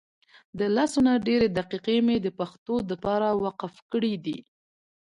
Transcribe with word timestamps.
دلسونه 0.59 1.11
ډیري 1.27 1.47
دقیقی 1.57 1.97
مي 2.05 2.15
دپښتو 2.25 2.75
دپاره 2.91 3.27
وقف 3.45 3.73
کړي 3.91 4.13
دي 4.25 4.37